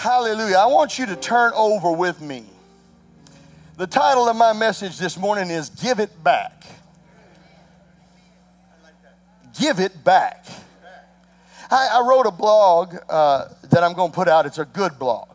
[0.00, 0.56] Hallelujah.
[0.56, 2.46] I want you to turn over with me.
[3.76, 6.64] The title of my message this morning is Give It Back.
[9.60, 10.46] Give It Back.
[11.70, 14.46] I, I wrote a blog uh, that I'm going to put out.
[14.46, 15.28] It's a good blog.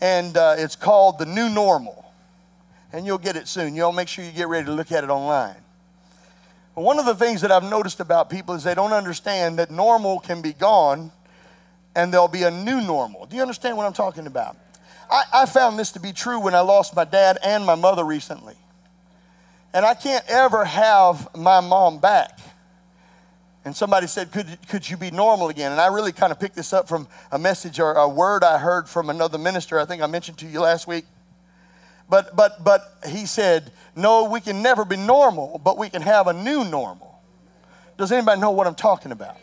[0.00, 2.04] And uh, it's called The New Normal.
[2.92, 3.74] And you'll get it soon.
[3.74, 5.56] You'll make sure you get ready to look at it online.
[6.76, 9.72] But one of the things that I've noticed about people is they don't understand that
[9.72, 11.10] normal can be gone
[11.96, 13.24] and there'll be a new normal.
[13.26, 14.56] Do you understand what I'm talking about?
[15.10, 18.04] I, I found this to be true when I lost my dad and my mother
[18.04, 18.54] recently.
[19.72, 22.38] And I can't ever have my mom back.
[23.64, 25.72] And somebody said, could, could you be normal again?
[25.72, 28.58] And I really kind of picked this up from a message or a word I
[28.58, 29.80] heard from another minister.
[29.80, 31.06] I think I mentioned to you last week.
[32.08, 36.26] But, but, but he said, no, we can never be normal, but we can have
[36.26, 37.20] a new normal.
[37.96, 39.38] Does anybody know what I'm talking about?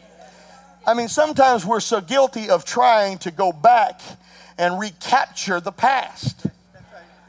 [0.85, 4.01] I mean, sometimes we're so guilty of trying to go back
[4.57, 6.45] and recapture the past.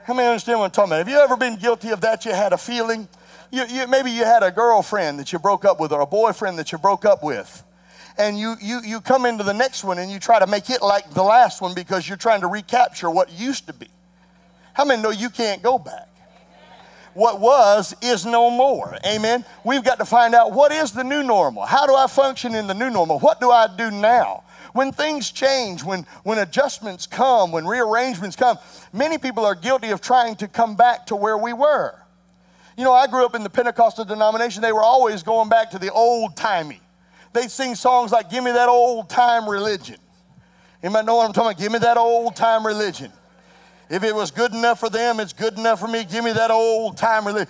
[0.04, 0.98] How many understand what I'm talking about?
[0.98, 2.24] Have you ever been guilty of that?
[2.24, 3.08] You had a feeling.
[3.52, 6.58] You, you, maybe you had a girlfriend that you broke up with or a boyfriend
[6.58, 7.62] that you broke up with.
[8.18, 10.82] And you, you, you come into the next one and you try to make it
[10.82, 13.88] like the last one because you're trying to recapture what used to be.
[14.74, 16.08] How many know you can't go back?
[17.14, 18.96] What was is no more.
[19.06, 19.44] Amen.
[19.64, 21.64] We've got to find out what is the new normal?
[21.64, 23.18] How do I function in the new normal?
[23.18, 24.44] What do I do now?
[24.72, 28.58] When things change, when, when adjustments come, when rearrangements come,
[28.92, 31.94] many people are guilty of trying to come back to where we were.
[32.76, 34.62] You know, I grew up in the Pentecostal denomination.
[34.62, 36.80] They were always going back to the old timey.
[37.32, 39.96] They'd sing songs like, Give me that old time religion.
[40.82, 41.60] Anybody know what I'm talking about?
[41.60, 43.12] Give me that old time religion.
[43.94, 46.02] If it was good enough for them, it's good enough for me.
[46.02, 47.46] Give me that old time religion.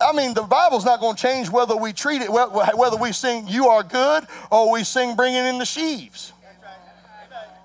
[0.00, 3.46] I mean, the Bible's not going to change whether we treat it, whether we sing
[3.46, 6.32] "You Are Good" or we sing "Bringing in the Sheaves."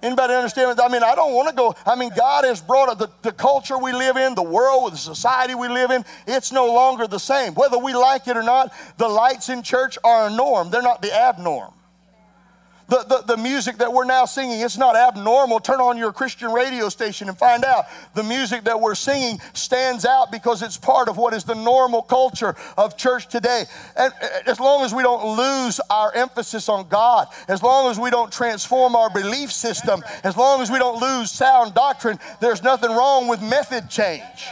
[0.03, 0.78] Anybody understand?
[0.78, 1.73] I mean, I don't want to go.
[1.86, 5.55] I mean, God has brought the, the culture we live in, the world, the society
[5.55, 6.03] we live in.
[6.28, 7.53] It's no longer the same.
[7.53, 10.70] Whether we like it or not, the lights in church are a norm.
[10.70, 11.71] They're not the abnorm.
[12.89, 15.59] The, the, the music that we're now singing, it's not abnormal.
[15.59, 17.86] Turn on your Christian radio station and find out.
[18.14, 22.02] The music that we're singing stands out because it's part of what is the normal
[22.02, 23.65] culture of church today.
[23.97, 24.14] And
[24.45, 28.31] as long as we don't lose our emphasis on God, as long as we don't
[28.31, 33.27] transform our belief system, as long as we don't lose sound doctrine, there's nothing wrong
[33.27, 34.47] with method change.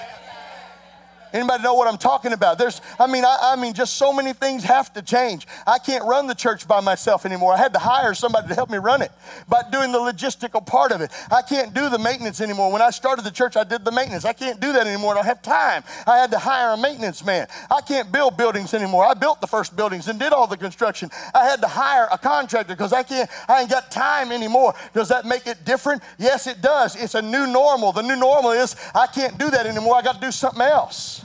[1.35, 2.57] Anybody know what I'm talking about?
[2.57, 5.46] There's, I mean, I, I, mean, just so many things have to change.
[5.68, 7.51] I can't run the church by myself anymore.
[7.51, 9.12] I had to hire somebody to help me run it
[9.50, 11.12] by doing the logistical part of it.
[11.29, 12.72] I can't do the maintenance anymore.
[12.72, 14.24] When I started the church, I did the maintenance.
[14.24, 15.12] I can't do that anymore.
[15.12, 15.84] I don't have time.
[16.07, 17.47] I had to hire a maintenance man.
[17.69, 19.06] I can't build buildings anymore.
[19.06, 21.09] I built the first buildings and did all the construction.
[21.34, 24.74] I had to hire a contractor because I can't, I ain't got time anymore.
[24.94, 26.01] Does that make it different?
[26.18, 26.95] Yes, it does.
[26.95, 27.91] It's a new normal.
[27.91, 29.97] The new normal is I can't do that anymore.
[29.97, 31.25] I got to do something else.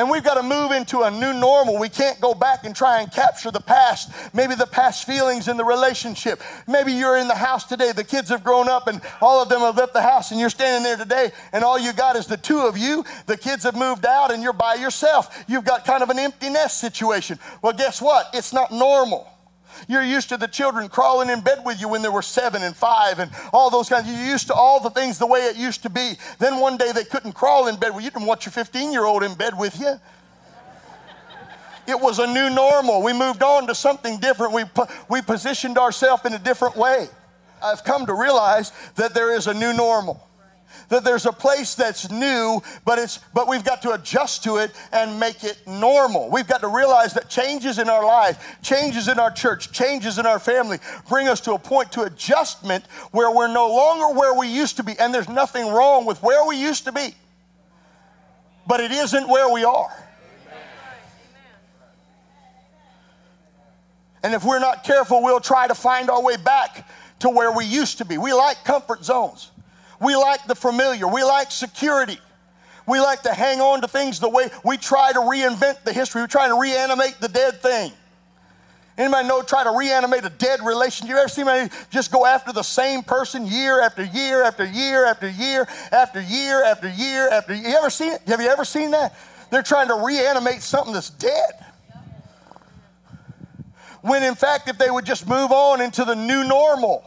[0.00, 1.78] And we've got to move into a new normal.
[1.78, 5.58] We can't go back and try and capture the past, maybe the past feelings in
[5.58, 6.40] the relationship.
[6.66, 9.60] Maybe you're in the house today, the kids have grown up and all of them
[9.60, 12.38] have left the house, and you're standing there today, and all you got is the
[12.38, 13.04] two of you.
[13.26, 15.44] The kids have moved out, and you're by yourself.
[15.46, 17.38] You've got kind of an empty nest situation.
[17.60, 18.30] Well, guess what?
[18.32, 19.28] It's not normal.
[19.88, 22.76] You're used to the children crawling in bed with you when they were seven and
[22.76, 24.08] five and all those kinds.
[24.08, 26.14] You're used to all the things the way it used to be.
[26.38, 28.06] Then one day they couldn't crawl in bed with you.
[28.06, 30.00] You didn't want your 15 year old in bed with you.
[31.86, 33.02] It was a new normal.
[33.02, 34.52] We moved on to something different.
[34.52, 34.64] We,
[35.08, 37.08] we positioned ourselves in a different way.
[37.62, 40.29] I've come to realize that there is a new normal
[40.88, 44.72] that there's a place that's new, but it's but we've got to adjust to it
[44.92, 46.30] and make it normal.
[46.30, 50.26] We've got to realize that changes in our life, changes in our church, changes in
[50.26, 50.78] our family
[51.08, 54.82] bring us to a point to adjustment where we're no longer where we used to
[54.82, 54.98] be.
[54.98, 57.14] And there's nothing wrong with where we used to be.
[58.66, 59.90] But it isn't where we are.
[64.22, 66.86] And if we're not careful, we'll try to find our way back
[67.20, 68.18] to where we used to be.
[68.18, 69.50] We like comfort zones.
[70.00, 71.06] We like the familiar.
[71.06, 72.18] We like security.
[72.86, 76.22] We like to hang on to things the way we try to reinvent the history.
[76.22, 77.92] We try to reanimate the dead thing.
[78.98, 81.14] Anybody know try to reanimate a dead relationship?
[81.14, 85.06] You ever seen anybody just go after the same person year after year after year
[85.06, 87.68] after year after year after year after year?
[87.68, 88.22] You ever seen it?
[88.26, 89.16] Have you ever seen that?
[89.50, 91.52] They're trying to reanimate something that's dead.
[94.02, 97.04] When in fact, if they would just move on into the new normal,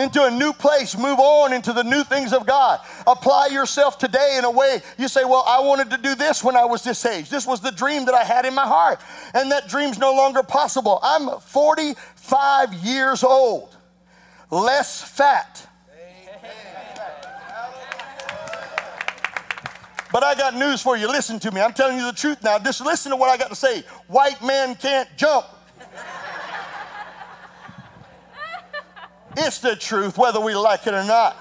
[0.00, 2.80] into a new place, move on into the new things of God.
[3.06, 6.56] Apply yourself today in a way you say, Well, I wanted to do this when
[6.56, 7.28] I was this age.
[7.28, 9.00] This was the dream that I had in my heart,
[9.34, 10.98] and that dream's no longer possible.
[11.02, 13.76] I'm 45 years old,
[14.50, 15.66] less fat.
[20.12, 21.06] But I got news for you.
[21.06, 21.60] Listen to me.
[21.60, 22.58] I'm telling you the truth now.
[22.58, 23.84] Just listen to what I got to say.
[24.08, 25.46] White man can't jump
[29.36, 31.36] it's the truth, whether we like it or not.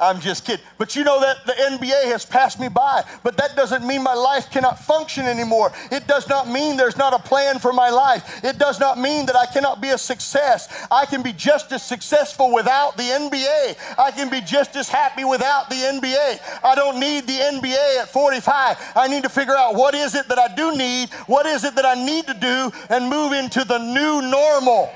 [0.00, 0.64] I'm just kidding.
[0.78, 4.14] But you know that the NBA has passed me by, but that doesn't mean my
[4.14, 5.72] life cannot function anymore.
[5.90, 8.44] It does not mean there's not a plan for my life.
[8.44, 10.86] It does not mean that I cannot be a success.
[10.90, 13.76] I can be just as successful without the NBA.
[13.98, 16.60] I can be just as happy without the NBA.
[16.64, 18.92] I don't need the NBA at 45.
[18.94, 21.74] I need to figure out what is it that I do need, what is it
[21.74, 24.92] that I need to do, and move into the new normal.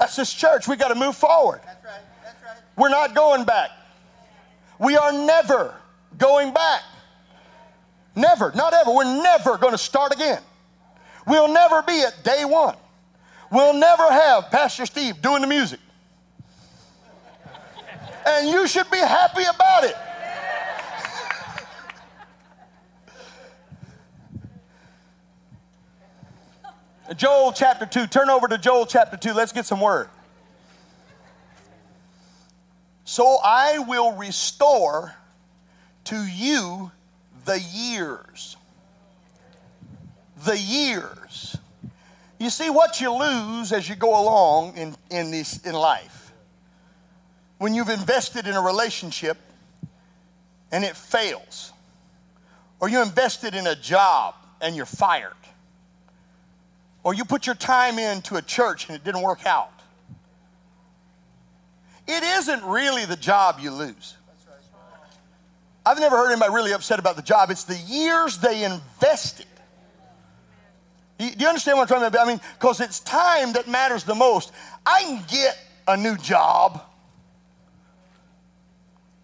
[0.00, 0.66] That's this church.
[0.66, 1.60] We got to move forward.
[1.64, 2.00] That's right.
[2.24, 2.56] That's right.
[2.76, 3.70] We're not going back.
[4.78, 5.76] We are never
[6.16, 6.82] going back.
[8.16, 8.90] Never, not ever.
[8.90, 10.40] We're never going to start again.
[11.26, 12.76] We'll never be at day one.
[13.52, 15.80] We'll never have Pastor Steve doing the music.
[18.26, 19.96] And you should be happy about it.
[27.16, 28.06] Joel chapter 2.
[28.06, 29.32] Turn over to Joel chapter 2.
[29.32, 30.08] Let's get some word.
[33.04, 35.14] So I will restore
[36.04, 36.92] to you
[37.44, 38.56] the years.
[40.44, 41.56] The years.
[42.38, 46.32] You see what you lose as you go along in, in, this, in life.
[47.58, 49.36] When you've invested in a relationship
[50.70, 51.72] and it fails,
[52.78, 55.34] or you invested in a job and you're fired
[57.02, 59.72] or you put your time into a church and it didn't work out.
[62.06, 64.16] It isn't really the job you lose.
[65.84, 67.50] I've never heard anybody really upset about the job.
[67.50, 69.46] It's the years they invested.
[71.18, 72.20] Do you understand what I'm trying to?
[72.20, 74.52] I mean, because it's time that matters the most.
[74.84, 76.82] I can get a new job.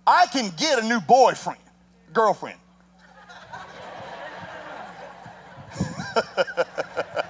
[0.07, 1.61] I can get a new boyfriend,
[2.13, 2.59] girlfriend.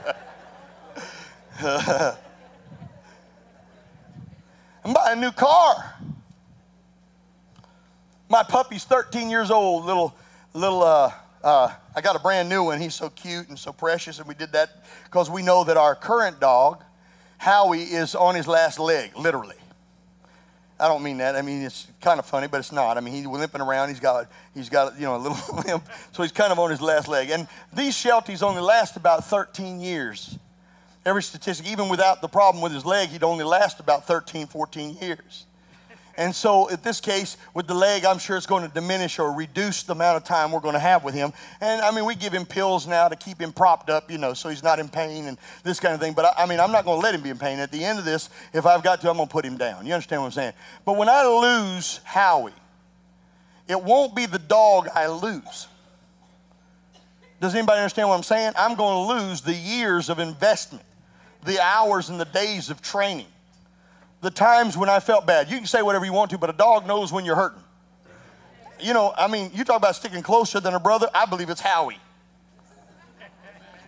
[4.84, 5.96] and buying a new car.
[8.28, 10.14] My puppy's 13 years old, little,
[10.54, 12.80] little, uh, uh, I got a brand new one.
[12.80, 15.96] He's so cute and so precious, and we did that because we know that our
[15.96, 16.84] current dog,
[17.38, 19.56] Howie, is on his last leg, literally.
[20.78, 21.34] I don't mean that.
[21.36, 22.98] I mean it's kind of funny, but it's not.
[22.98, 23.88] I mean he's limping around.
[23.88, 26.82] He's got he's got you know a little limp, so he's kind of on his
[26.82, 27.30] last leg.
[27.30, 30.38] And these Shelties only last about 13 years
[31.06, 34.98] every statistic, even without the problem with his leg, he'd only last about 13, 14
[35.00, 35.46] years.
[36.18, 39.32] And so, in this case, with the leg, I'm sure it's going to diminish or
[39.32, 41.32] reduce the amount of time we're going to have with him.
[41.60, 44.32] And I mean, we give him pills now to keep him propped up, you know,
[44.32, 46.14] so he's not in pain and this kind of thing.
[46.14, 47.58] But I, I mean, I'm not going to let him be in pain.
[47.58, 49.84] At the end of this, if I've got to, I'm going to put him down.
[49.84, 50.52] You understand what I'm saying?
[50.86, 52.52] But when I lose Howie,
[53.68, 55.68] it won't be the dog I lose.
[57.42, 58.52] Does anybody understand what I'm saying?
[58.56, 60.85] I'm going to lose the years of investment
[61.46, 63.26] the hours and the days of training,
[64.20, 65.50] the times when I felt bad.
[65.50, 67.62] You can say whatever you want to, but a dog knows when you're hurting.
[68.80, 71.08] You know, I mean, you talk about sticking closer than a brother.
[71.14, 71.98] I believe it's Howie.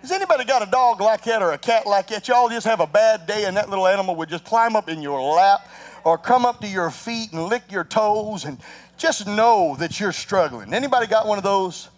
[0.01, 2.29] Has anybody got a dog like that or a cat like that?
[2.29, 5.03] Y'all just have a bad day and that little animal would just climb up in
[5.03, 5.69] your lap
[6.05, 8.59] or come up to your feet and lick your toes and
[8.97, 10.73] just know that you're struggling.
[10.73, 11.89] Anybody got one of those?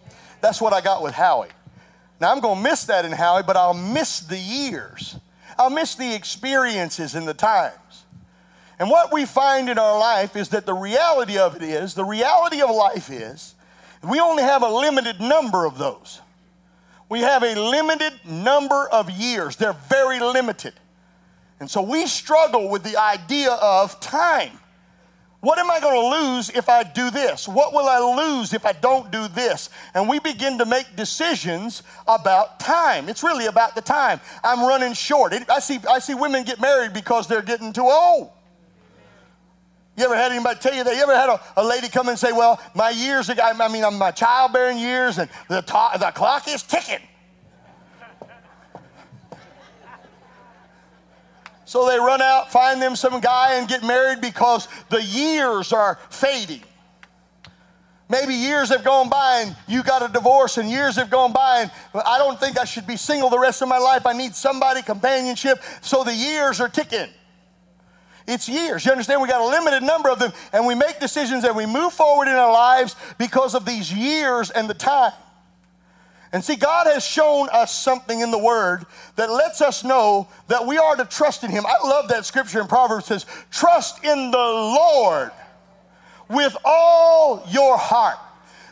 [0.40, 1.50] That's what I got with Howie.
[2.20, 5.16] Now I'm going to miss that in Howie, but I'll miss the years
[5.58, 8.04] I'll miss the experiences and the times.
[8.78, 12.04] And what we find in our life is that the reality of it is, the
[12.04, 13.54] reality of life is,
[14.02, 16.20] we only have a limited number of those.
[17.10, 19.56] We have a limited number of years.
[19.56, 20.74] They're very limited.
[21.58, 24.58] And so we struggle with the idea of time.
[25.40, 27.48] What am I going to lose if I do this?
[27.48, 29.70] What will I lose if I don't do this?
[29.94, 33.08] And we begin to make decisions about time.
[33.08, 34.20] It's really about the time.
[34.44, 35.32] I'm running short.
[35.48, 38.30] I see, I see women get married because they're getting too old.
[39.96, 40.94] You ever had anybody tell you that?
[40.94, 44.10] You ever had a, a lady come and say, Well, my years, I mean, my
[44.10, 47.00] childbearing years, and the, to- the clock is ticking.
[51.70, 56.00] So they run out, find them some guy, and get married because the years are
[56.10, 56.64] fading.
[58.08, 61.60] Maybe years have gone by and you got a divorce, and years have gone by,
[61.60, 64.04] and I don't think I should be single the rest of my life.
[64.04, 65.62] I need somebody, companionship.
[65.80, 67.06] So the years are ticking.
[68.26, 68.84] It's years.
[68.84, 69.22] You understand?
[69.22, 72.26] We got a limited number of them, and we make decisions and we move forward
[72.26, 75.12] in our lives because of these years and the time.
[76.32, 80.66] And see, God has shown us something in the Word that lets us know that
[80.66, 81.64] we are to trust in Him.
[81.66, 85.32] I love that scripture in Proverbs says, Trust in the Lord
[86.28, 88.18] with all your heart.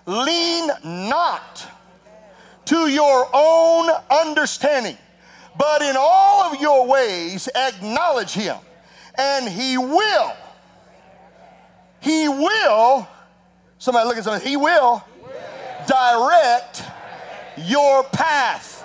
[0.06, 1.68] Lean not
[2.66, 4.96] to your own understanding,
[5.58, 8.56] but in all of your ways acknowledge Him,
[9.16, 10.32] and He will.
[12.00, 13.08] He will.
[13.78, 14.48] Somebody look at somebody.
[14.48, 15.04] He will
[15.88, 16.84] direct
[17.66, 18.84] your path.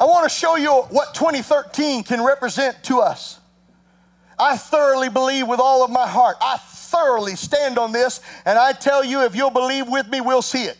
[0.00, 3.40] I want to show you what 2013 can represent to us.
[4.38, 6.36] I thoroughly believe with all of my heart.
[6.40, 10.42] I thoroughly stand on this, and I tell you, if you'll believe with me, we'll
[10.42, 10.78] see it.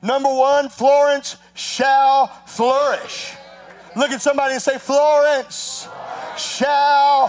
[0.00, 3.34] Number one, Florence shall flourish.
[3.96, 5.88] Look at somebody and say, Florence
[6.36, 7.28] shall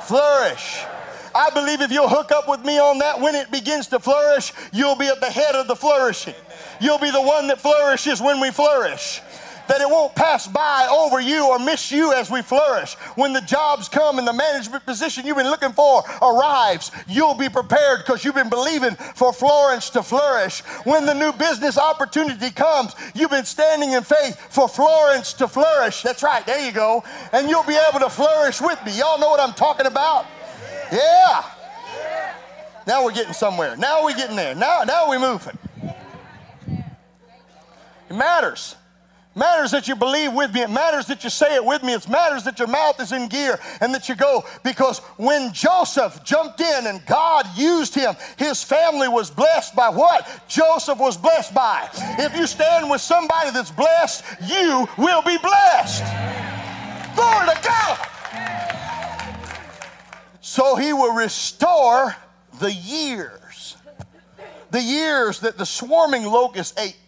[0.00, 0.82] flourish.
[1.34, 4.52] I believe if you'll hook up with me on that, when it begins to flourish,
[4.72, 6.34] you'll be at the head of the flourishing.
[6.82, 9.20] You'll be the one that flourishes when we flourish
[9.68, 12.94] that it won't pass by over you or miss you as we flourish.
[13.14, 17.48] When the jobs come and the management position you've been looking for arrives, you'll be
[17.48, 20.60] prepared because you've been believing for Florence to flourish.
[20.84, 26.02] When the new business opportunity comes, you've been standing in faith for Florence to flourish.
[26.02, 27.04] That's right, there you go.
[27.32, 28.98] And you'll be able to flourish with me.
[28.98, 30.26] Y'all know what I'm talking about?
[30.90, 31.44] Yeah.
[32.86, 33.76] Now we're getting somewhere.
[33.76, 34.54] Now we're getting there.
[34.54, 35.56] Now, now we're moving.
[38.12, 38.76] It matters.
[39.34, 40.60] It matters that you believe with me.
[40.60, 41.94] It matters that you say it with me.
[41.94, 44.44] It matters that your mouth is in gear and that you go.
[44.62, 50.28] Because when Joseph jumped in and God used him, his family was blessed by what?
[50.46, 51.88] Joseph was blessed by.
[52.18, 56.04] If you stand with somebody that's blessed, you will be blessed.
[57.14, 58.08] Glory to God.
[60.42, 62.14] So he will restore
[62.60, 63.78] the years,
[64.70, 66.98] the years that the swarming locust ate,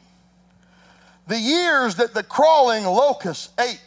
[1.27, 3.81] the years that the crawling locust ate,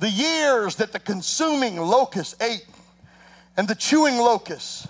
[0.00, 2.66] the years that the consuming locust ate,
[3.56, 4.86] and the chewing locust.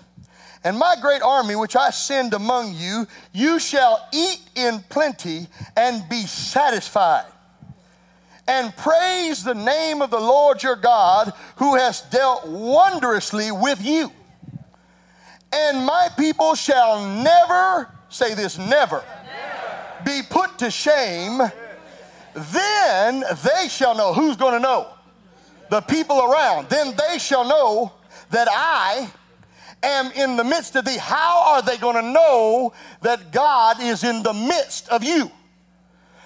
[0.63, 5.47] And my great army, which I send among you, you shall eat in plenty
[5.77, 7.25] and be satisfied
[8.47, 14.11] and praise the name of the Lord your God who has dealt wondrously with you.
[15.51, 19.03] And my people shall never, say this, never.
[20.05, 21.41] Be put to shame.
[22.33, 24.13] Then they shall know.
[24.13, 24.87] Who's going to know?
[25.69, 26.69] The people around.
[26.69, 27.93] Then they shall know
[28.29, 29.09] that I
[29.83, 30.97] am in the midst of thee.
[30.97, 35.31] How are they going to know that God is in the midst of you?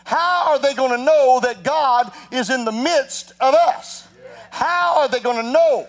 [0.06, 4.08] How are they going to know that God is in the midst of us?
[4.50, 5.88] How are they going to know?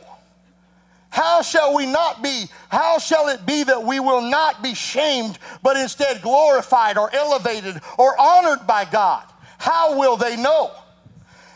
[1.10, 2.46] How shall we not be?
[2.68, 7.80] How shall it be that we will not be shamed, but instead glorified or elevated
[7.98, 9.24] or honored by God?
[9.58, 10.70] How will they know?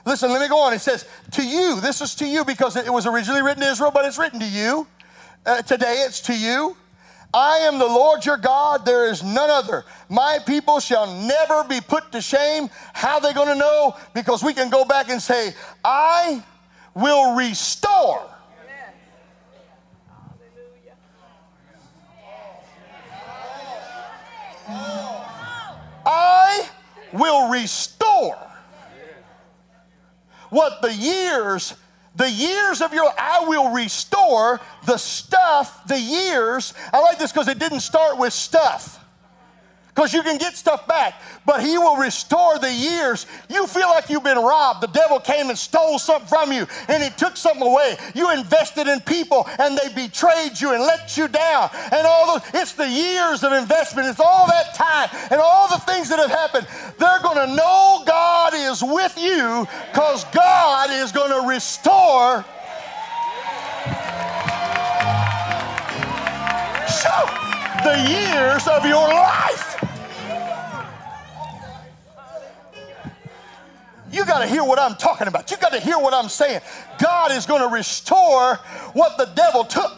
[0.05, 0.75] Listen, let me go on.
[0.75, 3.91] It says, To you, this is to you because it was originally written to Israel,
[3.93, 4.87] but it's written to you.
[5.47, 6.77] Uh, today it's to you.
[7.33, 9.85] I am the Lord your God, there is none other.
[10.09, 12.71] My people shall never be put to shame.
[12.93, 13.97] How are they going to know?
[14.15, 15.53] Because we can go back and say,
[15.85, 16.45] I
[16.95, 18.34] will restore.
[24.67, 26.69] I
[27.13, 28.39] will restore
[30.51, 31.75] what the years
[32.17, 36.73] the years of your I will restore the stuff, the years.
[36.93, 39.04] I like this because it didn't start with stuff.
[39.95, 43.27] Because you can get stuff back, but he will restore the years.
[43.49, 44.81] You feel like you've been robbed.
[44.81, 47.97] The devil came and stole something from you and he took something away.
[48.13, 51.71] You invested in people and they betrayed you and let you down.
[51.93, 54.09] And all those, it's the years of investment.
[54.09, 56.67] It's all that time and all the things that have happened.
[56.99, 62.45] They're going to know God is with you because God is going to restore.
[67.85, 69.84] the years of your life.
[74.15, 75.51] You got to hear what I'm talking about.
[75.51, 76.61] You got to hear what I'm saying.
[77.01, 78.57] God is going to restore
[78.93, 79.93] what the devil took.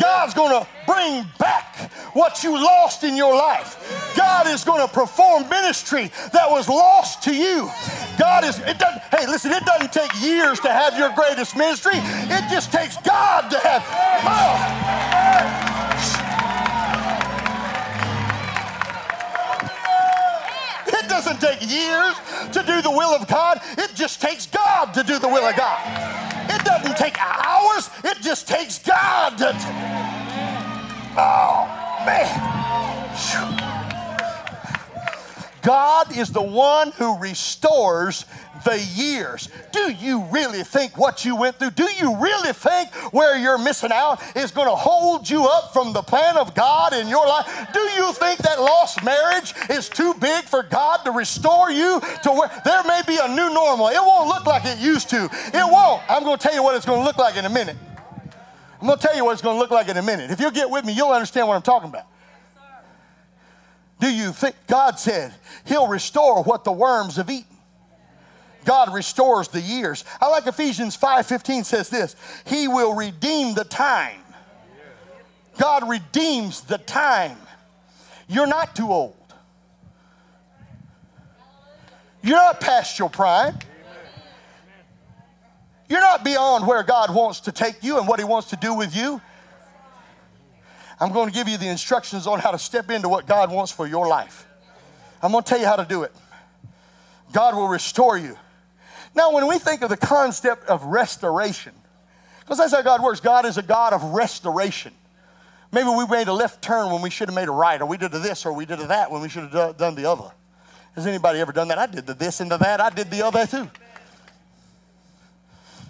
[0.00, 4.12] God's going to bring back what you lost in your life.
[4.16, 7.70] God is going to perform ministry that was lost to you.
[8.18, 11.94] God is, it doesn't, hey, listen, it doesn't take years to have your greatest ministry.
[11.96, 13.84] It just takes God to have,
[14.24, 16.13] oh.
[21.14, 22.16] Doesn't take years
[22.50, 23.60] to do the will of God.
[23.78, 25.78] It just takes God to do the will of God.
[26.50, 27.88] It doesn't take hours.
[28.02, 29.54] It just takes God to.
[31.16, 31.68] oh,
[32.04, 33.73] man.
[35.64, 38.26] God is the one who restores
[38.64, 39.48] the years.
[39.72, 43.90] Do you really think what you went through, do you really think where you're missing
[43.90, 47.46] out is going to hold you up from the plan of God in your life?
[47.72, 52.30] Do you think that lost marriage is too big for God to restore you to
[52.30, 53.88] where there may be a new normal?
[53.88, 55.24] It won't look like it used to.
[55.24, 56.02] It won't.
[56.10, 57.76] I'm going to tell you what it's going to look like in a minute.
[58.80, 60.30] I'm going to tell you what it's going to look like in a minute.
[60.30, 62.04] If you'll get with me, you'll understand what I'm talking about.
[64.04, 65.32] Do you think God said
[65.64, 67.56] He'll restore what the worms have eaten?
[68.66, 70.04] God restores the years.
[70.20, 74.20] I like Ephesians 5:15 says this, he will redeem the time.
[75.56, 77.38] God redeems the time.
[78.28, 79.16] You're not too old.
[82.22, 83.58] You're not past your prime.
[85.88, 88.74] You're not beyond where God wants to take you and what He wants to do
[88.74, 89.22] with you.
[91.00, 93.72] I'm going to give you the instructions on how to step into what God wants
[93.72, 94.46] for your life.
[95.22, 96.12] I'm going to tell you how to do it.
[97.32, 98.36] God will restore you.
[99.14, 101.72] Now, when we think of the concept of restoration,
[102.40, 104.92] because that's how God works, God is a God of restoration.
[105.72, 107.96] Maybe we made a left turn when we should have made a right, or we
[107.96, 110.30] did a this, or we did a that when we should have done the other.
[110.94, 111.78] Has anybody ever done that?
[111.78, 113.68] I did the this and the that, I did the other too.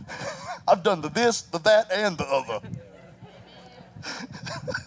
[0.68, 2.60] I've done the this, the that, and the other.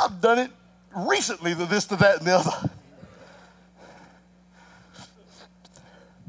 [0.00, 0.50] I've done it
[0.96, 2.70] recently, the this, the that, and the other.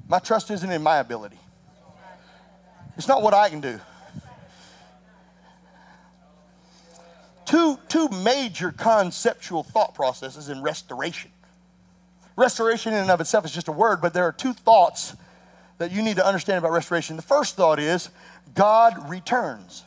[0.08, 1.40] My trust isn't in my ability.
[2.98, 3.80] It's not what I can do.
[7.46, 11.32] Two, two major conceptual thought processes in restoration.
[12.36, 15.16] Restoration in and of itself is just a word, but there are two thoughts
[15.78, 17.16] that you need to understand about restoration.
[17.16, 18.10] The first thought is
[18.54, 19.84] God returns.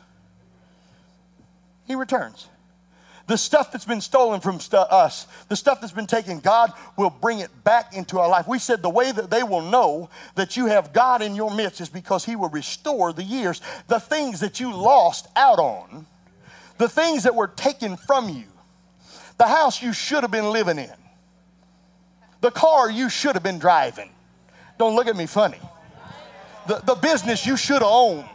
[1.87, 2.49] He returns.
[3.27, 7.09] The stuff that's been stolen from stu- us, the stuff that's been taken, God will
[7.09, 8.47] bring it back into our life.
[8.47, 11.81] We said the way that they will know that you have God in your midst
[11.81, 16.07] is because He will restore the years, the things that you lost out on,
[16.77, 18.45] the things that were taken from you,
[19.39, 20.93] the house you should have been living in,
[22.43, 24.11] the car you should have been driving.
[24.79, 25.61] Don't look at me funny.
[26.67, 28.29] The, the business you should have owned,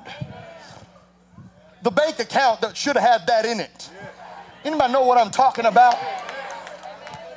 [1.84, 3.90] the bank account that should have had that in it
[4.66, 5.96] Anybody know what I'm talking about?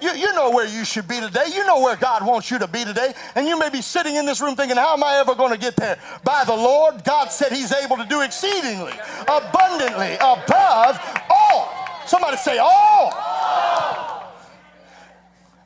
[0.02, 1.44] You, you know where you should be today.
[1.54, 3.14] You know where God wants you to be today.
[3.36, 5.58] And you may be sitting in this room thinking, How am I ever going to
[5.58, 5.96] get there?
[6.24, 10.98] By the Lord, God said He's able to do exceedingly, abundantly, above
[11.30, 11.72] all.
[12.06, 13.12] Somebody say, All.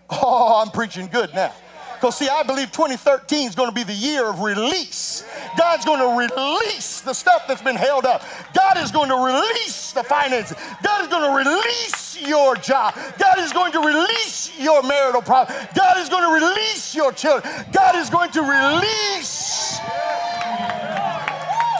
[0.08, 1.52] Oh, I'm preaching good now.
[1.96, 5.24] Because, see, I believe 2013 is going to be the year of release.
[5.58, 8.22] God's going to release the stuff that's been held up.
[8.54, 10.56] God is going to release the finances.
[10.82, 12.94] God is going to release your job.
[13.18, 15.56] God is going to release your marital problem.
[15.74, 17.52] God is going to release your children.
[17.72, 19.78] God is going to release.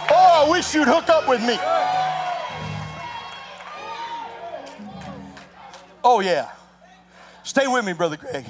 [0.09, 1.59] Oh, I wish you'd hook up with me.
[6.03, 6.51] Oh, yeah.
[7.43, 8.47] Stay with me, Brother Greg.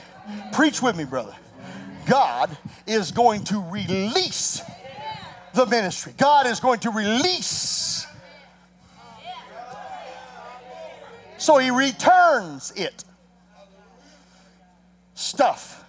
[0.52, 1.34] Preach with me, brother.
[2.06, 4.62] God is going to release
[5.54, 6.14] the ministry.
[6.16, 8.06] God is going to release.
[11.38, 13.04] So he returns it.
[15.14, 15.84] Stuff.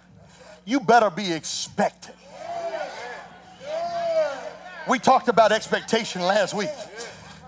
[0.64, 2.14] You better be expecting.
[4.88, 6.70] We talked about expectation last week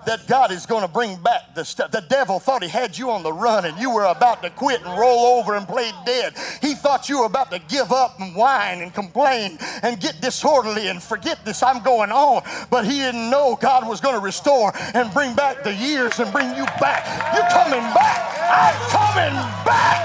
[0.06, 1.90] that God is going to bring back the stuff.
[1.90, 4.82] The devil thought he had you on the run and you were about to quit
[4.84, 6.34] and roll over and play dead.
[6.60, 10.88] He thought you were about to give up and whine and complain and get disorderly
[10.88, 12.42] and forget this, I'm going on.
[12.70, 16.32] But he didn't know God was going to restore and bring back the years and
[16.32, 17.34] bring you back.
[17.34, 18.40] You're coming back.
[18.50, 19.34] I'm coming
[19.64, 20.00] back.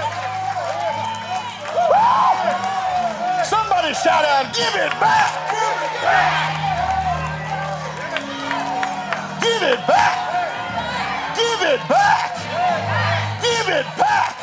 [1.74, 3.44] Woo!
[3.44, 5.50] Somebody shout out, give it back.
[5.50, 6.55] Give it back.
[9.46, 11.36] Give it back.
[11.36, 12.30] Give it back.
[13.40, 14.36] Give it back.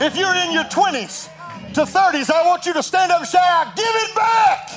[0.00, 1.28] If you're in your 20s
[1.74, 4.70] to 30s, I want you to stand up and shout, Give it back.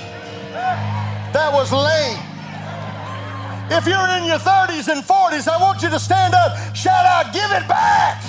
[1.32, 2.20] That was lame.
[3.72, 7.32] If you're in your 30s and 40s, I want you to stand up, shout out,
[7.32, 8.22] Give it back.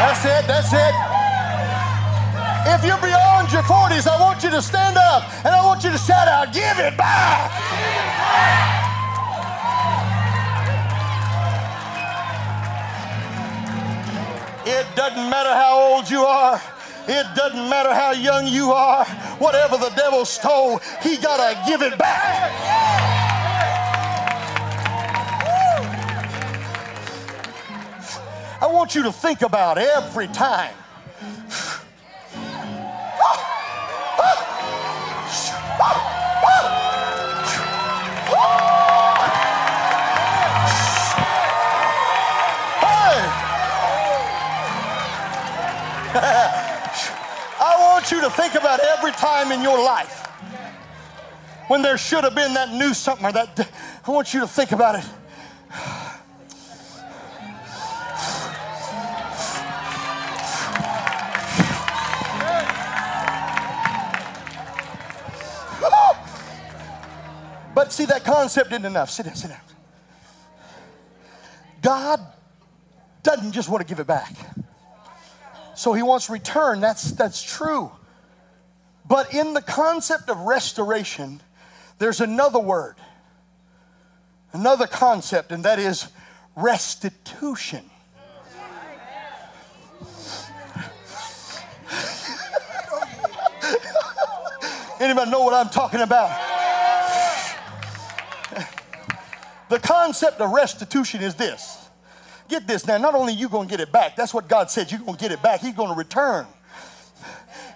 [0.00, 1.29] That's it, that's it.
[2.66, 5.90] If you're beyond your 40s, I want you to stand up and I want you
[5.90, 7.50] to shout out, Give it back!
[14.66, 16.60] It doesn't matter how old you are.
[17.08, 19.04] It doesn't matter how young you are.
[19.38, 22.52] Whatever the devil stole, he got to give it back.
[28.62, 30.74] I want you to think about every time.
[48.10, 50.26] You to think about every time in your life
[51.68, 53.70] when there should have been that new something or that.
[54.06, 55.04] I want you to think about it.
[67.72, 69.10] But see, that concept isn't enough.
[69.10, 69.60] Sit down, sit down.
[71.80, 72.20] God
[73.22, 74.34] doesn't just want to give it back.
[75.76, 76.80] So he wants return.
[76.80, 77.90] That's, that's true.
[79.10, 81.40] But in the concept of restoration,
[81.98, 82.94] there's another word,
[84.52, 86.06] another concept, and that is
[86.54, 87.90] restitution.
[95.00, 96.30] Anybody know what I'm talking about?
[99.70, 101.88] The concept of restitution is this
[102.48, 104.92] Get this now, not only you going to get it back, that's what God said,
[104.92, 105.62] you're going to get it back.
[105.62, 106.46] He's going to return.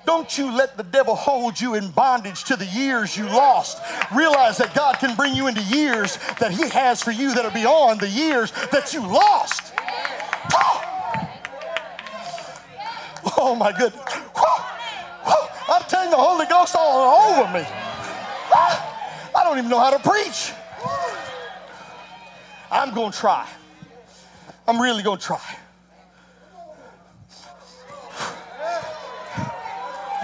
[0.07, 3.79] Don't you let the devil hold you in bondage to the years you lost.
[4.15, 7.51] Realize that God can bring you into years that He has for you that are
[7.51, 9.73] beyond the years that you lost.
[13.37, 14.03] Oh my goodness.
[15.69, 17.65] I'm telling the Holy Ghost all over me.
[18.55, 20.53] I don't even know how to preach.
[22.71, 23.49] I'm going to try.
[24.69, 25.57] I'm really going to try.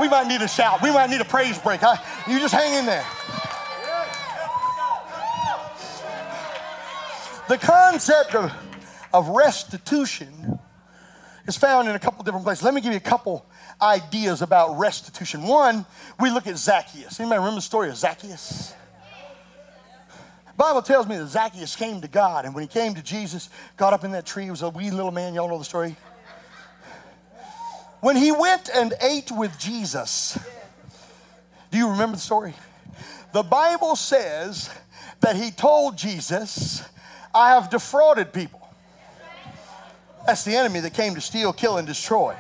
[0.00, 0.82] We might need a shout.
[0.82, 1.80] We might need a praise break.
[1.82, 1.96] Huh?
[2.26, 3.04] You just hang in there.
[7.48, 8.52] The concept of,
[9.12, 10.58] of restitution
[11.46, 12.64] is found in a couple different places.
[12.64, 13.44] Let me give you a couple
[13.82, 15.42] ideas about restitution.
[15.42, 15.84] One,
[16.18, 17.18] we look at Zacchaeus.
[17.18, 18.74] Anybody remember the story of Zacchaeus?
[20.56, 23.94] Bible tells me that Zacchaeus came to God, and when he came to Jesus, got
[23.94, 24.44] up in that tree.
[24.44, 25.32] He was a wee little man.
[25.32, 25.96] Y'all know the story.
[28.00, 30.38] When he went and ate with Jesus,
[31.70, 32.54] do you remember the story?
[33.32, 34.70] The Bible says
[35.20, 36.82] that he told Jesus,
[37.34, 38.60] I have defrauded people.
[40.26, 42.34] That's the enemy that came to steal, kill, and destroy.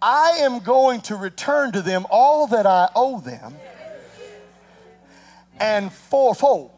[0.00, 3.54] I am going to return to them all that I owe them
[5.58, 6.77] and fourfold.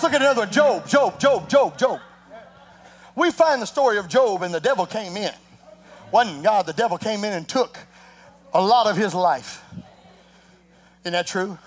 [0.00, 0.50] Let's look at another one.
[0.50, 2.00] Job, Job, Job, Job, Job.
[3.14, 5.34] We find the story of Job, and the devil came in.
[6.10, 7.78] One God, the devil came in and took
[8.54, 9.62] a lot of his life.
[11.02, 11.58] Isn't that true?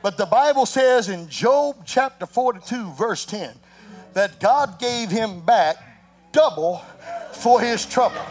[0.00, 3.52] But the Bible says in Job chapter 42, verse 10,
[4.14, 5.76] that God gave him back
[6.32, 6.78] double
[7.32, 8.24] for his trouble.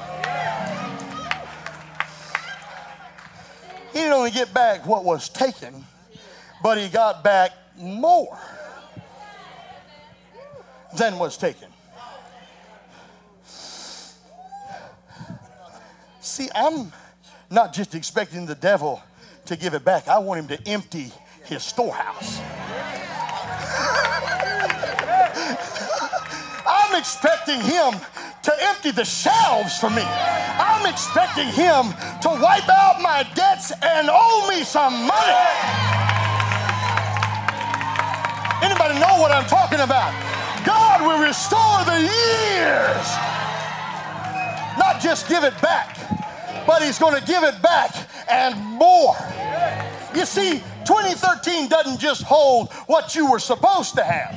[3.94, 5.86] He didn't only get back what was taken,
[6.64, 8.40] but he got back more
[10.98, 11.70] than was taken.
[16.22, 16.92] See, I'm
[17.50, 19.02] not just expecting the devil
[19.46, 21.12] to give it back, I want him to empty
[21.46, 22.42] his storehouse.
[26.68, 27.94] I'm expecting him
[28.44, 30.02] to empty the shelves for me.
[30.04, 35.36] I'm expecting him to wipe out my debts and owe me some money.
[38.64, 40.35] Anybody know what I'm talking about?
[40.66, 43.08] God will restore the years.
[44.78, 45.98] Not just give it back,
[46.66, 47.96] but He's going to give it back
[48.30, 49.16] and more.
[50.16, 54.34] You see, 2013 doesn't just hold what you were supposed to have.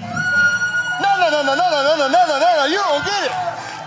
[1.00, 3.36] No, no, no, no, no, no, no, no, no, no, no, you don't get it.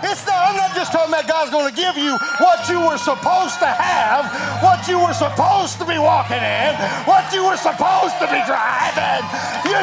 [0.02, 2.98] It's not, I'm not just talking about God's going to give you what you were
[2.98, 4.26] supposed to have,
[4.62, 6.74] what you were supposed to be walking in,
[7.06, 9.22] what you were supposed to be driving.
[9.68, 9.78] You,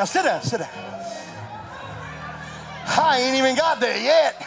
[0.00, 0.70] down, sit down, sit down.
[2.86, 4.46] I ain't even got there yet.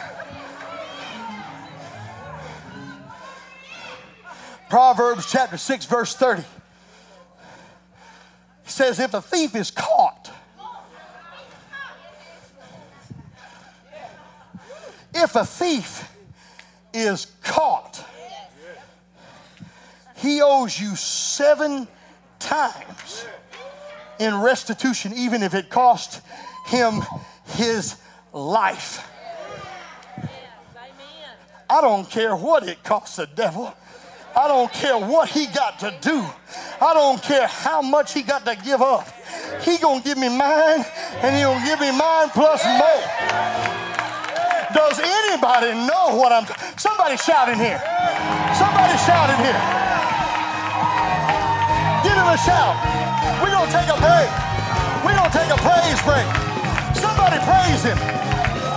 [4.69, 6.43] Proverbs chapter 6, verse 30
[8.65, 10.31] says, If a thief is caught,
[15.13, 16.09] if a thief
[16.93, 18.03] is caught,
[20.15, 21.87] he owes you seven
[22.39, 23.27] times
[24.23, 26.21] in restitution, even if it cost
[26.65, 27.01] him
[27.45, 27.97] his
[28.31, 29.09] life.
[31.69, 33.73] I don't care what it costs the devil.
[34.35, 36.25] I don't care what he got to do.
[36.81, 39.07] I don't care how much he got to give up.
[39.61, 40.85] He gonna give me mine,
[41.21, 43.03] and he gonna give me mine plus more.
[44.73, 46.45] Does anybody know what I'm?
[46.77, 47.79] Somebody shout in here.
[48.57, 49.61] Somebody shout in here.
[52.03, 53.02] Give him a shout.
[53.63, 54.29] Gonna take a break.
[55.05, 56.27] We're gonna take a praise break.
[56.99, 57.97] Somebody praise him.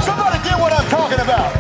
[0.01, 1.51] Somebody get what I'm talking about.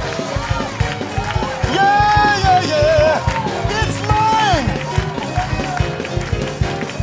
[1.74, 3.82] Yeah, yeah, yeah.
[3.82, 4.66] It's mine.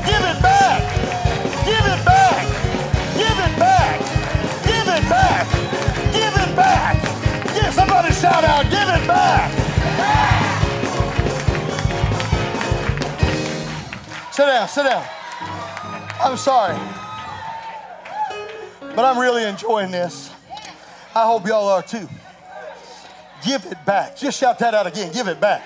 [0.08, 0.80] Give it back.
[1.68, 2.40] Give it back.
[3.20, 4.00] Give it back.
[4.64, 5.46] Give it back.
[6.14, 6.96] Give it back.
[7.54, 9.52] Give somebody shout out, give it back.
[14.32, 15.13] Sit down, sit down.
[16.24, 16.80] I'm sorry.
[18.80, 20.32] But I'm really enjoying this.
[21.14, 22.08] I hope y'all are too.
[23.46, 24.16] Give it back.
[24.16, 25.12] Just shout that out again.
[25.12, 25.62] Give it back.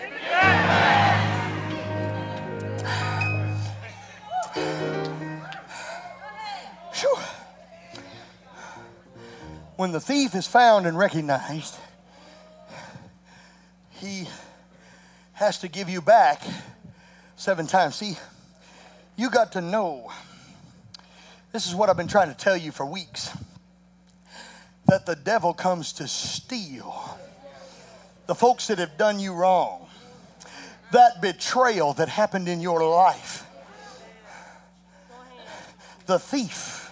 [9.76, 11.78] When the thief is found and recognized,
[13.92, 14.28] he
[15.34, 16.42] has to give you back
[17.36, 17.98] seven times.
[17.98, 18.18] See,
[19.16, 20.12] you got to know.
[21.54, 23.32] This is what I've been trying to tell you for weeks
[24.86, 27.18] that the devil comes to steal
[28.26, 29.88] the folks that have done you wrong,
[30.92, 33.46] that betrayal that happened in your life.
[36.06, 36.92] The thief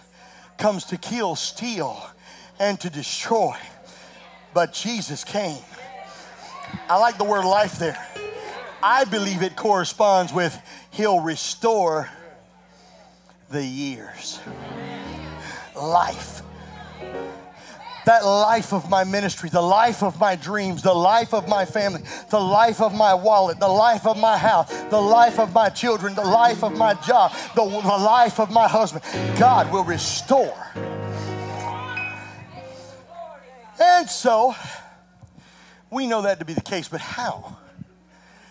[0.57, 2.09] comes to kill, steal,
[2.57, 3.55] and to destroy.
[4.53, 5.61] But Jesus came.
[6.89, 7.97] I like the word life there.
[8.81, 10.57] I believe it corresponds with
[10.91, 12.09] He'll restore
[13.49, 14.39] the years.
[15.75, 16.41] Life
[18.05, 22.03] that life of my ministry, the life of my dreams, the life of my family,
[22.29, 26.15] the life of my wallet, the life of my house, the life of my children,
[26.15, 29.03] the life of my job, the, the life of my husband.
[29.37, 30.67] God will restore.
[33.79, 34.55] And so,
[35.89, 37.57] we know that to be the case, but how?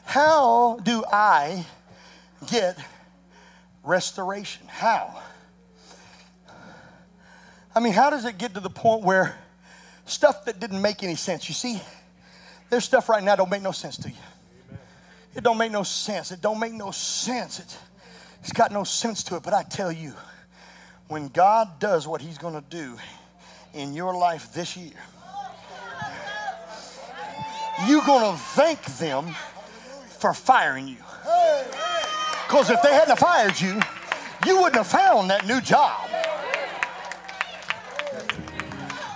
[0.04, 1.64] How do I
[2.46, 2.76] get
[3.84, 4.66] restoration?
[4.66, 5.22] How?
[7.74, 9.36] I mean, how does it get to the point where
[10.06, 11.48] stuff that didn't make any sense.
[11.48, 11.80] You see,
[12.70, 14.16] there's stuff right now don't make no sense to you.
[15.34, 16.30] It don't make no sense.
[16.30, 17.58] It don't make no sense.
[17.58, 17.76] It,
[18.40, 19.42] it's got no sense to it.
[19.42, 20.12] But I tell you,
[21.08, 22.96] when God does what He's going to do
[23.72, 24.92] in your life this year,
[27.88, 29.34] you're going to thank them
[30.18, 30.98] for firing you.
[32.54, 33.80] Because if they hadn't fired you,
[34.46, 36.08] you wouldn't have found that new job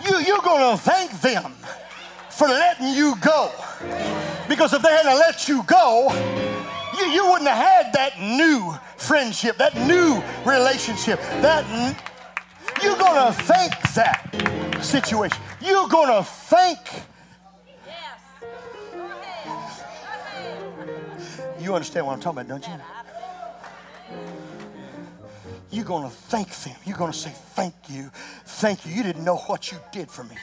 [0.05, 1.53] you, you're going to thank them
[2.31, 3.53] for letting you go.
[4.49, 6.11] Because if they hadn't let you go,
[6.99, 11.97] you, you wouldn't have had that new friendship, that new relationship, that n-
[12.83, 15.39] you're going to thank that situation.
[15.61, 16.79] You're going to thank.
[21.61, 22.98] You understand what I'm talking about, don't you?
[25.71, 26.77] You're going to thank them.
[26.85, 28.11] You're going to say, Thank you.
[28.45, 28.93] Thank you.
[28.93, 30.37] You didn't know what you did for me,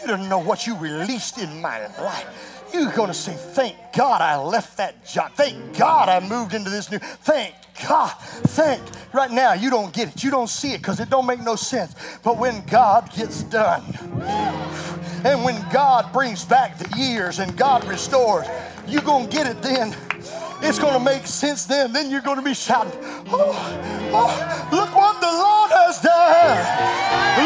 [0.00, 2.64] you didn't know what you released in my life.
[2.72, 5.32] You're going to say, Thank God I left that job.
[5.34, 6.98] Thank God I moved into this new.
[6.98, 7.54] Thank
[7.86, 8.14] God.
[8.18, 10.22] think Right now, you don't get it.
[10.22, 11.94] You don't see it because it don't make no sense.
[12.22, 13.82] But when God gets done,
[15.24, 18.46] and when God brings back the years and God restores,
[18.86, 19.96] you're going to get it then.
[20.60, 21.90] It's going to make sense then.
[21.92, 22.92] Then you're going to be shouting,
[23.30, 23.54] oh,
[24.12, 26.58] oh, look what the Lord has done.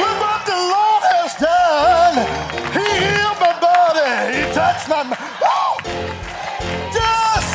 [0.00, 2.26] Look what the Lord has done.
[2.72, 4.36] He healed my body.
[4.36, 5.04] He touched my.
[5.44, 5.78] Oh,
[6.92, 7.54] just,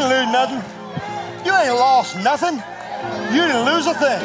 [0.00, 0.62] didn't lose nothing.
[1.44, 2.56] You ain't lost nothing.
[3.36, 4.20] You didn't lose a thing.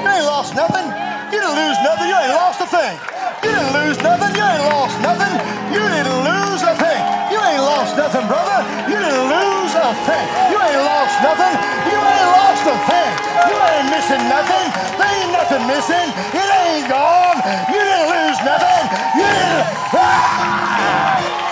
[0.00, 0.88] You ain't lost nothing.
[1.28, 2.08] You didn't lose nothing.
[2.08, 2.96] You ain't lost a thing.
[3.44, 4.32] You didn't lose nothing.
[4.32, 5.34] You ain't lost nothing.
[5.68, 7.00] You didn't lose a thing.
[7.28, 8.58] You ain't lost nothing, brother.
[8.88, 10.26] You didn't lose a thing.
[10.48, 11.54] You ain't lost nothing.
[11.92, 13.12] You ain't lost a thing.
[13.52, 14.66] You ain't missing nothing.
[14.96, 16.08] There ain't nothing missing.
[16.32, 17.36] It ain't gone.
[17.68, 18.82] You didn't lose nothing.
[19.12, 19.68] You didn't.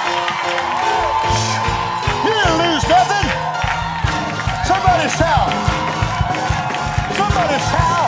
[2.27, 3.16] You didn't lose nothing.
[5.07, 5.53] Somebody shout.
[7.17, 8.06] Somebody shout.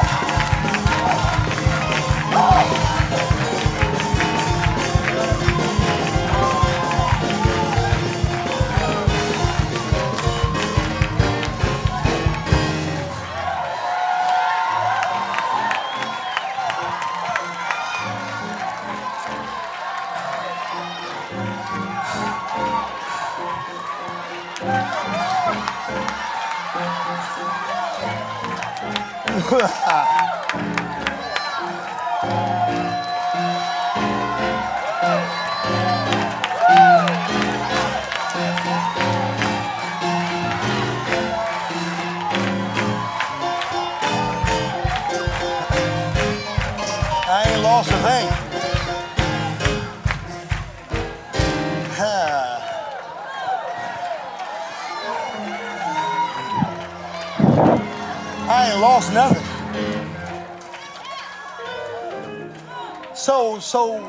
[63.69, 64.01] So,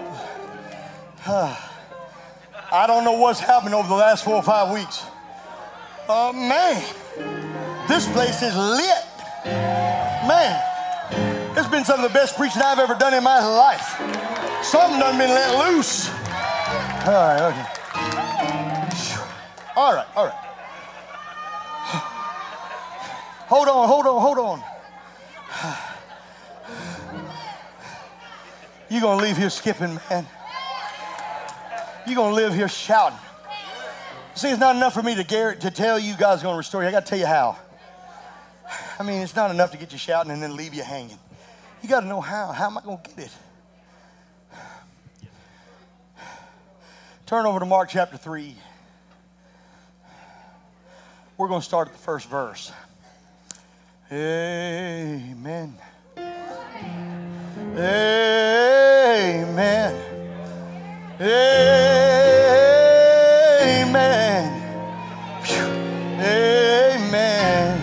[1.28, 1.52] ah,
[2.72, 5.04] I don't know what's happened over the last four or five weeks.
[6.08, 6.82] Uh, man,
[7.89, 9.04] this place is lit.
[9.43, 10.63] Man,
[11.58, 14.00] it's been some of the best preaching I've ever done in my life.
[14.63, 16.08] Something done been let loose.
[16.08, 16.15] All
[17.12, 17.65] right, okay.
[19.76, 20.39] All right, all right.
[23.50, 24.63] Hold on, hold on, hold on.
[28.89, 30.28] You're gonna leave here skipping, man.
[32.06, 33.19] You're gonna live here shouting.
[34.36, 36.89] See, it's not enough for me to, gar- to tell you God's gonna restore you.
[36.89, 37.58] I gotta tell you how.
[38.99, 41.17] I mean, it's not enough to get you shouting and then leave you hanging.
[41.82, 42.52] You got to know how.
[42.52, 43.32] How am I going to get it?
[47.25, 48.56] Turn over to Mark chapter 3.
[51.38, 52.73] We're going to start at the first verse.
[54.12, 55.78] Amen.
[57.77, 59.95] Amen.
[61.21, 61.99] Amen.
[66.19, 67.82] Amen.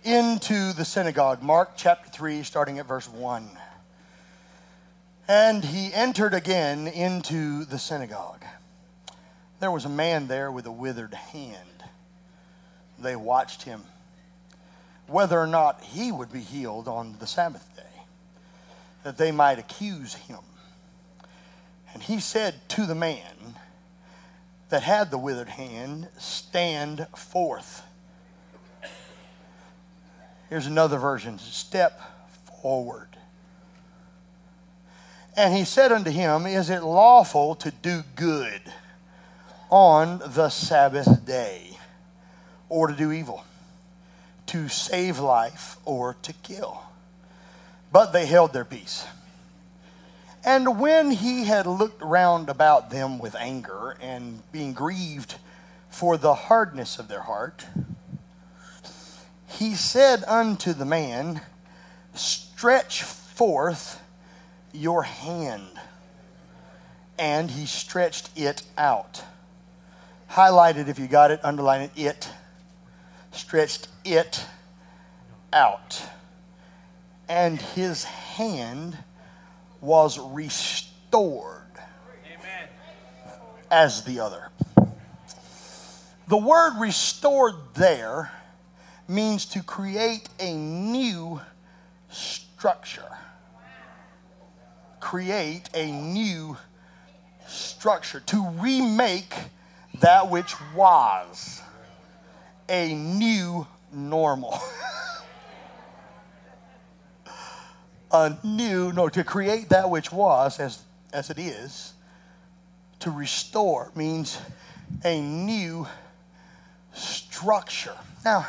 [0.04, 1.42] into the synagogue.
[1.42, 3.48] Mark chapter 3, starting at verse 1.
[5.28, 8.44] And he entered again into the synagogue.
[9.60, 11.84] There was a man there with a withered hand.
[12.98, 13.84] They watched him
[15.06, 18.02] whether or not he would be healed on the Sabbath day,
[19.02, 20.38] that they might accuse him.
[21.92, 23.56] And he said to the man
[24.70, 27.82] that had the withered hand, Stand forth.
[30.48, 32.00] Here's another version step
[32.62, 33.08] forward.
[35.36, 38.60] And he said unto him, Is it lawful to do good
[39.70, 41.78] on the Sabbath day,
[42.68, 43.42] or to do evil,
[44.52, 46.82] to save life, or to kill?
[47.90, 49.06] But they held their peace.
[50.44, 55.36] And when he had looked round about them with anger, and being grieved
[55.88, 57.64] for the hardness of their heart,
[59.46, 61.40] he said unto the man,
[62.12, 64.02] Stretch forth
[64.72, 65.68] your hand.
[67.18, 69.22] And he stretched it out.
[70.26, 72.28] Highlight it if you got it, underline it, it.
[73.32, 74.46] Stretched it
[75.52, 76.02] out.
[77.28, 78.98] And his hand
[79.80, 81.62] was restored
[82.26, 82.68] Amen.
[83.70, 84.50] as the other.
[86.28, 88.32] The word restored there
[89.08, 91.40] means to create a new
[92.10, 93.18] structure.
[95.00, 96.56] Create a new
[97.46, 99.34] structure, to remake
[100.00, 101.60] that which was
[102.72, 104.58] a new normal.
[108.10, 111.92] a new, no, to create that which was as, as it is,
[112.98, 114.38] to restore means
[115.04, 115.86] a new
[116.94, 117.96] structure.
[118.24, 118.46] Now,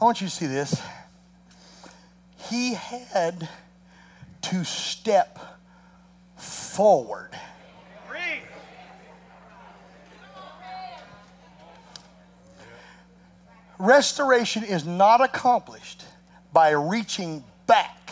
[0.00, 0.80] I want you to see this.
[2.48, 3.48] He had
[4.42, 5.40] to step
[6.36, 7.30] forward.
[13.78, 16.04] Restoration is not accomplished
[16.52, 18.10] by reaching back.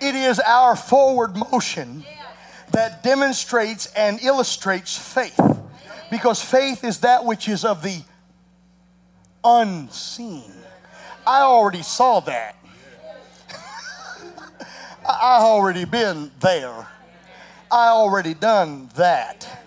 [0.00, 2.04] It is our forward motion
[2.72, 5.38] that demonstrates and illustrates faith.
[6.10, 8.02] Because faith is that which is of the
[9.44, 10.52] unseen.
[11.26, 12.56] I already saw that.
[15.08, 16.88] I already been there.
[17.70, 19.64] I already done that.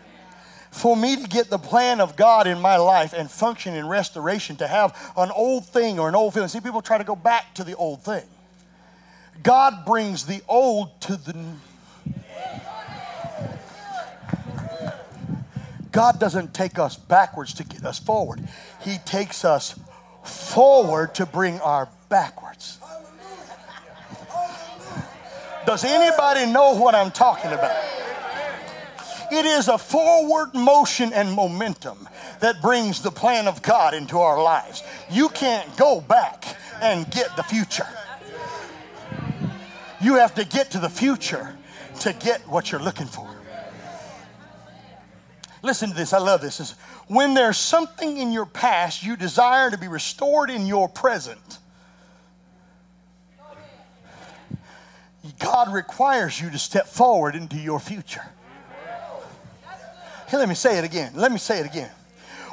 [0.71, 4.55] For me to get the plan of God in my life and function in restoration,
[4.57, 6.49] to have an old thing or an old feeling.
[6.49, 8.23] See, people try to go back to the old thing.
[9.43, 11.55] God brings the old to the new.
[15.91, 18.41] God doesn't take us backwards to get us forward.
[18.81, 19.79] He takes us
[20.23, 22.79] forward to bring our backwards.
[25.65, 27.75] Does anybody know what I'm talking about?
[29.31, 32.07] It is a forward motion and momentum
[32.39, 34.83] that brings the plan of God into our lives.
[35.09, 36.45] You can't go back
[36.81, 37.87] and get the future.
[40.01, 41.55] You have to get to the future
[42.01, 43.29] to get what you're looking for.
[45.61, 46.59] Listen to this, I love this.
[46.59, 46.71] Is
[47.07, 51.59] when there's something in your past you desire to be restored in your present,
[55.39, 58.23] God requires you to step forward into your future.
[60.27, 61.13] Hey, let me say it again.
[61.15, 61.91] Let me say it again.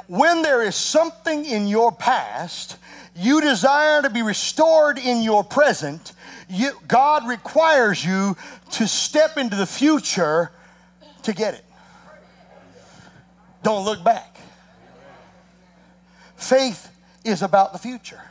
[0.07, 2.77] When there is something in your past
[3.15, 6.13] you desire to be restored in your present,
[6.49, 8.37] you, God requires you
[8.71, 10.51] to step into the future
[11.23, 11.65] to get it.
[13.63, 14.37] Don't look back.
[16.35, 16.89] Faith
[17.23, 18.21] is about the future,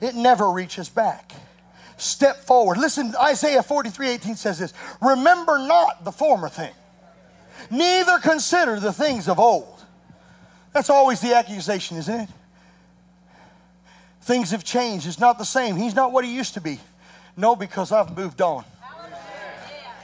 [0.00, 1.32] it never reaches back.
[2.00, 2.78] Step forward.
[2.78, 4.72] Listen, Isaiah 43 18 says this
[5.02, 6.72] Remember not the former thing,
[7.70, 9.84] neither consider the things of old.
[10.72, 12.28] That's always the accusation, isn't it?
[14.22, 15.06] Things have changed.
[15.06, 15.76] It's not the same.
[15.76, 16.80] He's not what he used to be.
[17.36, 18.64] No, because I've moved on.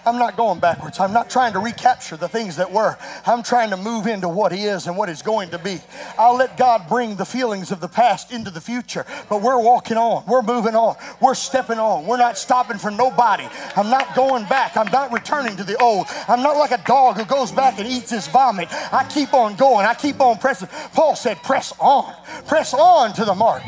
[0.07, 1.01] I'm not going backwards.
[1.01, 2.97] I'm not trying to recapture the things that were.
[3.27, 5.81] I'm trying to move into what He is and what is going to be.
[6.17, 9.97] I'll let God bring the feelings of the past into the future, but we're walking
[9.97, 10.25] on.
[10.29, 10.95] We're moving on.
[11.21, 12.07] We're stepping on.
[12.07, 13.49] We're not stopping for nobody.
[13.75, 14.77] I'm not going back.
[14.77, 16.07] I'm not returning to the old.
[16.29, 18.69] I'm not like a dog who goes back and eats his vomit.
[18.93, 19.87] I keep on going.
[19.87, 20.69] I keep on pressing.
[20.95, 22.15] Paul said, press on.
[22.47, 23.65] Press on to the mark.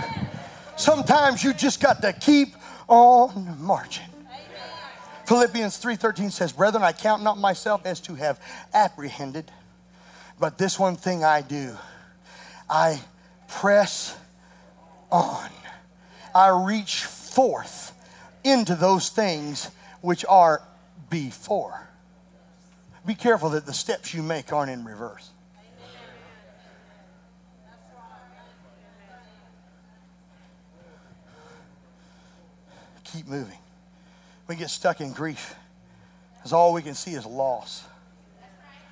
[0.77, 2.55] Sometimes you just got to keep
[2.87, 4.05] on marching.
[5.29, 8.41] Philippians 3:13 says, "Brethren, I count not myself as to have
[8.73, 9.53] apprehended,
[10.41, 11.77] but this one thing I do,
[12.71, 13.05] I
[13.47, 14.15] press
[15.13, 15.51] on.
[16.35, 17.93] I reach forth
[18.43, 19.69] into those things
[20.01, 20.63] which are
[21.11, 21.89] before."
[23.05, 25.29] Be careful that the steps you make aren't in reverse.
[33.05, 33.59] Keep moving
[34.49, 35.55] we get stuck in grief
[36.37, 37.85] because all we can see is loss.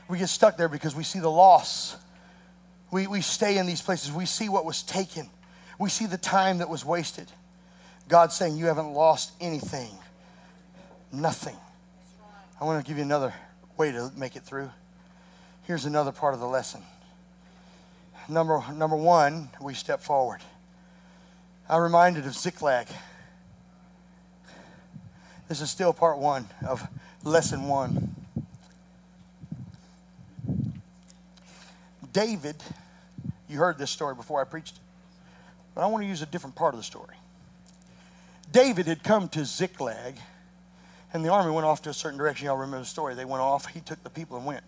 [0.09, 1.97] We get stuck there because we see the loss.
[2.93, 4.13] We, we stay in these places.
[4.13, 5.29] We see what was taken.
[5.79, 7.27] We see the time that was wasted.
[8.09, 9.91] God's saying, You haven't lost anything,
[11.11, 11.57] nothing.
[12.61, 13.35] I want to give you another
[13.77, 14.71] way to make it through.
[15.65, 16.83] Here's another part of the lesson.
[18.29, 20.41] Number, number one, we step forward.
[21.69, 22.87] I'm reminded of Ziklag.
[25.49, 26.87] This is still part one of
[27.23, 28.15] lesson one.
[32.13, 32.57] David,
[33.49, 34.79] you heard this story before I preached
[35.77, 37.17] but I want to use a different part of the story.
[38.51, 40.17] David had come to Ziklag,
[41.13, 42.47] and the army went off to a certain direction.
[42.47, 43.15] Y'all remember the story.
[43.15, 44.65] They went off, he took the people and went.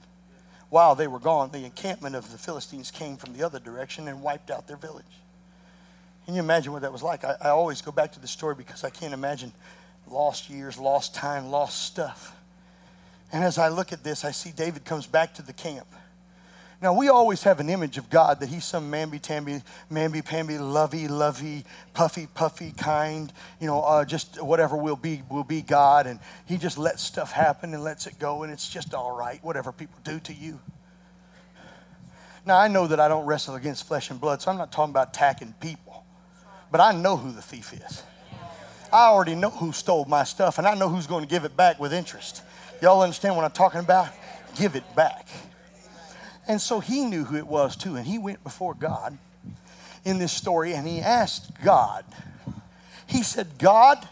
[0.68, 4.22] While they were gone, the encampment of the Philistines came from the other direction and
[4.22, 5.06] wiped out their village.
[6.26, 7.24] Can you imagine what that was like?
[7.24, 9.52] I, I always go back to the story because I can't imagine
[10.10, 12.34] lost years, lost time, lost stuff.
[13.32, 15.86] And as I look at this, I see David comes back to the camp.
[16.80, 21.64] Now, we always have an image of God that He's some mamby-tamby, mamby-pamby, lovey, lovey,
[21.92, 26.06] puffy, puffy kind, you know, uh, just whatever will be, will be God.
[26.06, 29.42] And He just lets stuff happen and lets it go, and it's just all right,
[29.42, 30.60] whatever people do to you.
[32.46, 34.92] Now, I know that I don't wrestle against flesh and blood, so I'm not talking
[34.92, 36.04] about attacking people.
[36.70, 38.04] But I know who the thief is.
[38.92, 41.56] I already know who stole my stuff, and I know who's going to give it
[41.56, 42.42] back with interest.
[42.80, 44.08] Y'all understand what I'm talking about?
[44.56, 45.28] Give it back.
[46.46, 47.96] And so he knew who it was too.
[47.96, 49.18] And he went before God
[50.04, 52.04] in this story and he asked God,
[53.06, 54.08] he said, God,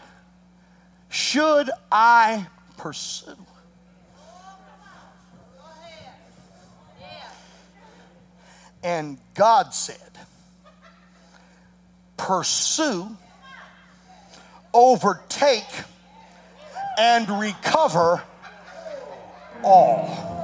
[1.09, 2.47] should I
[2.77, 3.35] pursue?
[8.83, 9.97] And God said,
[12.15, 13.17] pursue,
[14.77, 15.63] overtake,
[16.97, 18.21] and recover
[19.63, 20.37] all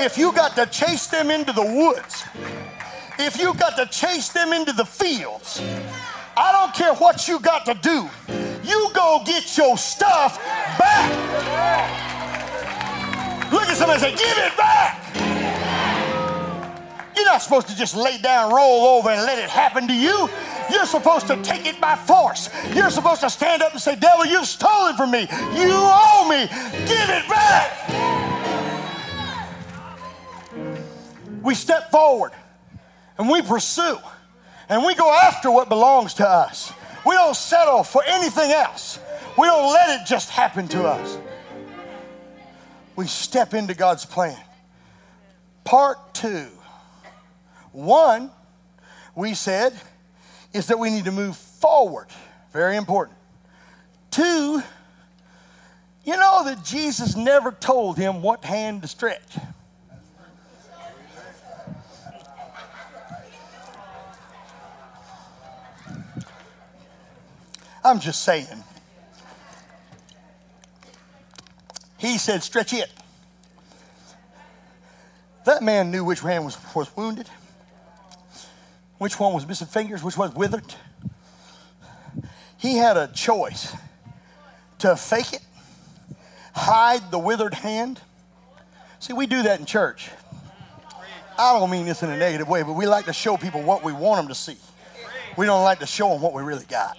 [0.00, 2.24] if you got to chase them into the woods,
[3.18, 5.62] if you got to chase them into the fields,
[6.36, 8.08] I don't care what you got to do.
[8.64, 10.38] You go get your stuff
[10.78, 11.10] back.
[13.52, 15.09] Look at somebody say, give it back.
[17.20, 20.26] You're not supposed to just lay down, roll over, and let it happen to you.
[20.72, 22.48] You're supposed to take it by force.
[22.74, 25.20] You're supposed to stand up and say, Devil, you've stolen from me.
[25.20, 26.46] You owe me.
[26.86, 28.30] Give it back.
[31.42, 32.32] we step forward
[33.18, 33.98] and we pursue
[34.70, 36.72] and we go after what belongs to us.
[37.04, 38.98] We don't settle for anything else.
[39.36, 41.18] We don't let it just happen to us.
[42.96, 44.38] We step into God's plan.
[45.64, 46.48] Part two.
[47.72, 48.30] One,
[49.14, 49.72] we said,
[50.52, 52.08] is that we need to move forward.
[52.52, 53.16] Very important.
[54.10, 54.62] Two,
[56.04, 59.36] you know that Jesus never told him what hand to stretch.
[67.84, 68.46] I'm just saying.
[71.98, 72.90] He said, stretch it.
[75.44, 77.28] That man knew which hand was, was wounded,
[79.00, 80.74] which one was missing fingers, which was withered.
[82.58, 83.74] He had a choice
[84.80, 85.40] to fake it,
[86.52, 87.98] hide the withered hand.
[88.98, 90.10] See, we do that in church.
[91.38, 93.82] I don't mean this in a negative way, but we like to show people what
[93.82, 94.58] we want them to see.
[95.38, 96.98] We don't like to show them what we really got.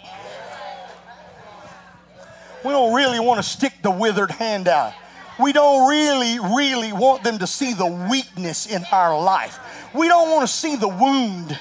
[2.66, 4.94] We don't really want to stick the withered hand out.
[5.40, 9.60] We don't really, really want them to see the weakness in our life.
[9.94, 11.60] We don't want to see the wound.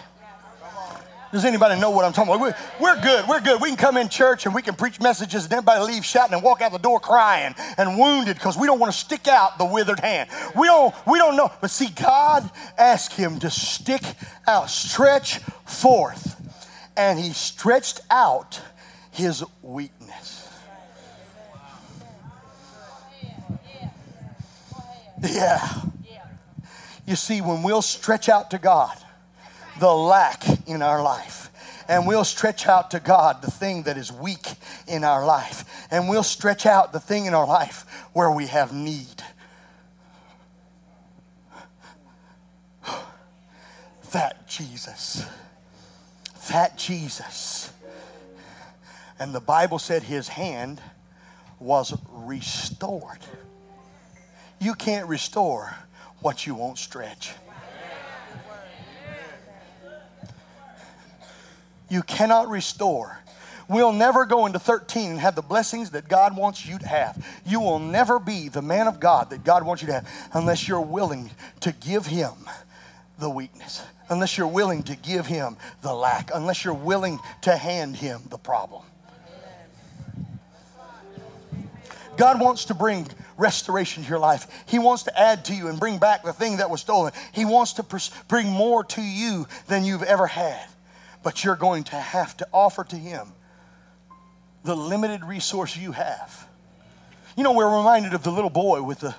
[1.32, 2.56] Does anybody know what I'm talking about?
[2.80, 3.28] We're, good.
[3.28, 3.60] We're good.
[3.60, 6.42] We can come in church and we can preach messages and everybody leave shouting and
[6.42, 9.64] walk out the door crying and wounded because we don't want to stick out the
[9.64, 10.28] withered hand.
[10.56, 11.52] We don't, we don't know.
[11.60, 14.02] But see, God asked him to stick
[14.48, 16.36] out, stretch forth.
[16.96, 18.60] And he stretched out
[19.12, 20.48] his weakness.
[25.22, 25.82] Yeah.
[27.06, 28.96] You see, when we'll stretch out to God
[29.80, 31.50] the lack in our life,
[31.88, 34.46] and we'll stretch out to God the thing that is weak
[34.86, 38.72] in our life, and we'll stretch out the thing in our life where we have
[38.72, 39.24] need.
[44.12, 45.24] That Jesus,
[46.50, 47.72] that Jesus.
[49.18, 50.80] And the Bible said his hand
[51.58, 53.20] was restored.
[54.60, 55.74] You can't restore
[56.20, 57.32] what you won't stretch.
[61.90, 63.20] You cannot restore.
[63.68, 67.24] We'll never go into 13 and have the blessings that God wants you to have.
[67.46, 70.66] You will never be the man of God that God wants you to have unless
[70.66, 71.30] you're willing
[71.60, 72.32] to give Him
[73.18, 77.96] the weakness, unless you're willing to give Him the lack, unless you're willing to hand
[77.96, 78.82] Him the problem.
[82.16, 83.06] God wants to bring
[83.38, 84.46] restoration to your life.
[84.66, 87.12] He wants to add to you and bring back the thing that was stolen.
[87.32, 90.66] He wants to pers- bring more to you than you've ever had.
[91.22, 93.32] But you're going to have to offer to Him
[94.64, 96.46] the limited resource you have.
[97.36, 99.14] You know, we're reminded of the little boy with the,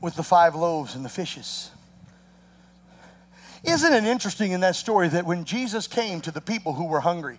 [0.00, 1.70] with the five loaves and the fishes.
[3.64, 7.00] Isn't it interesting in that story that when Jesus came to the people who were
[7.00, 7.38] hungry,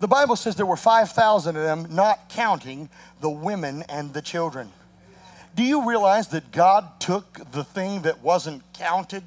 [0.00, 4.70] the Bible says there were 5,000 of them, not counting the women and the children.
[5.54, 9.24] Do you realize that God took the thing that wasn't counted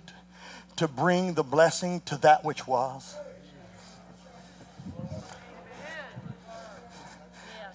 [0.76, 3.16] to bring the blessing to that which was?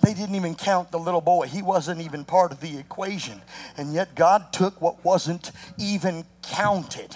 [0.03, 1.47] They didn't even count the little boy.
[1.47, 3.43] He wasn't even part of the equation.
[3.77, 7.15] And yet God took what wasn't even counted,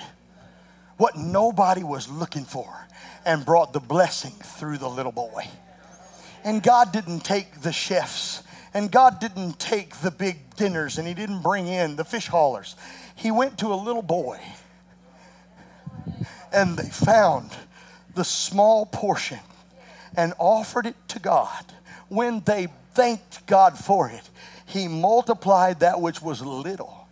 [0.99, 2.87] what nobody was looking for,
[3.25, 5.49] and brought the blessing through the little boy.
[6.45, 8.43] And God didn't take the chefs,
[8.75, 12.77] and God didn't take the big dinners, and He didn't bring in the fish haulers.
[13.15, 14.41] He went to a little boy,
[16.53, 17.51] and they found
[18.15, 19.41] the small portion
[20.17, 21.65] and offered it to God.
[22.09, 24.29] When they thanked God for it,
[24.67, 27.07] He multiplied that which was little.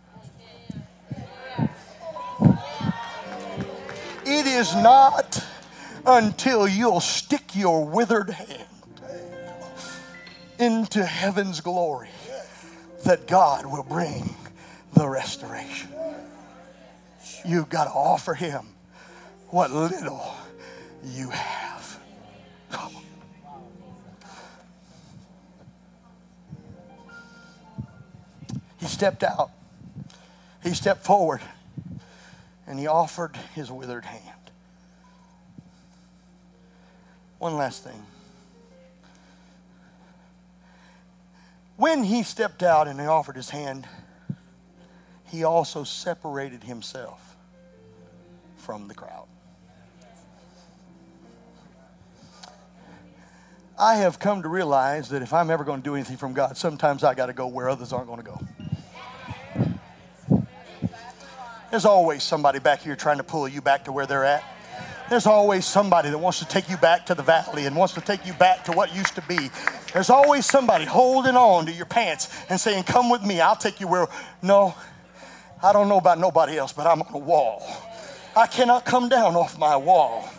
[4.25, 5.45] It is not
[6.05, 8.67] until you'll stick your withered hand
[10.59, 12.09] into heaven's glory
[13.05, 14.35] that God will bring
[14.93, 15.89] the restoration.
[17.45, 18.67] You've got to offer Him
[19.49, 20.35] what little
[21.03, 21.82] you have.
[29.03, 29.51] Stepped out,
[30.63, 31.41] he stepped forward,
[32.65, 34.49] and he offered his withered hand.
[37.37, 38.01] One last thing.
[41.75, 43.85] When he stepped out and he offered his hand,
[45.29, 47.35] he also separated himself
[48.55, 49.27] from the crowd.
[53.77, 56.55] I have come to realize that if I'm ever going to do anything from God,
[56.55, 58.39] sometimes I got to go where others aren't going to go.
[61.73, 64.43] There's always somebody back here trying to pull you back to where they're at.
[65.09, 68.01] There's always somebody that wants to take you back to the valley and wants to
[68.01, 69.49] take you back to what used to be.
[69.91, 73.79] There's always somebody holding on to your pants and saying, Come with me, I'll take
[73.79, 74.05] you where.
[74.43, 74.75] No,
[75.63, 77.63] I don't know about nobody else, but I'm on a wall.
[78.37, 80.29] I cannot come down off my wall.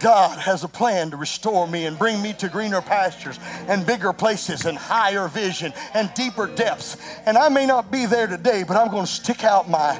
[0.00, 4.12] God has a plan to restore me and bring me to greener pastures and bigger
[4.12, 6.98] places and higher vision and deeper depths.
[7.24, 9.98] And I may not be there today, but I'm going to stick out my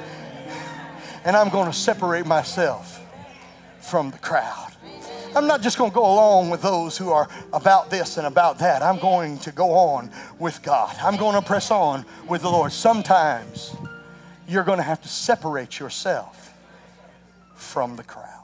[1.25, 3.01] and I'm going to separate myself
[3.81, 4.71] from the crowd.
[5.35, 8.59] I'm not just going to go along with those who are about this and about
[8.59, 8.81] that.
[8.81, 10.09] I'm going to go on
[10.39, 10.95] with God.
[11.01, 12.71] I'm going to press on with the Lord.
[12.71, 13.75] Sometimes
[14.47, 16.53] you're going to have to separate yourself
[17.55, 18.34] from the crowd.